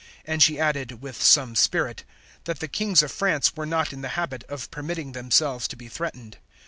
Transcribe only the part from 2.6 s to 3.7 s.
Kings of France were